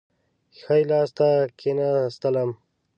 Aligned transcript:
ښي 0.59 0.81
لاس 0.89 1.09
ته 1.17 1.29
کښېنستلم. 1.57 2.49